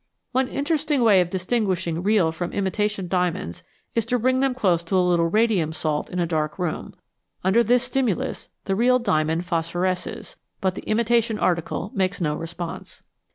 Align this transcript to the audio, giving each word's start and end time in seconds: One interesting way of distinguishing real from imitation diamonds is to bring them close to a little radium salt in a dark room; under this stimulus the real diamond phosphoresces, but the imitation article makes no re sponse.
One 0.31 0.47
interesting 0.47 1.03
way 1.03 1.21
of 1.21 1.29
distinguishing 1.29 2.01
real 2.01 2.31
from 2.31 2.53
imitation 2.53 3.07
diamonds 3.07 3.61
is 3.93 4.03
to 4.07 4.17
bring 4.17 4.39
them 4.39 4.55
close 4.55 4.81
to 4.85 4.97
a 4.97 4.97
little 5.07 5.27
radium 5.27 5.73
salt 5.73 6.09
in 6.09 6.17
a 6.17 6.25
dark 6.25 6.57
room; 6.57 6.95
under 7.43 7.63
this 7.63 7.83
stimulus 7.83 8.49
the 8.65 8.75
real 8.75 8.97
diamond 8.97 9.45
phosphoresces, 9.45 10.37
but 10.59 10.73
the 10.73 10.89
imitation 10.89 11.37
article 11.37 11.91
makes 11.93 12.19
no 12.19 12.33
re 12.35 12.47
sponse. 12.47 13.03